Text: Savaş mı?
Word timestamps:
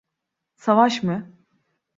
Savaş 0.55 1.03
mı? 1.03 1.33